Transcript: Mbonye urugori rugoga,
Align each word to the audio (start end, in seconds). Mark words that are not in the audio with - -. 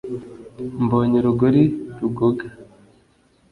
Mbonye 0.83 1.15
urugori 1.19 1.63
rugoga, 1.99 2.47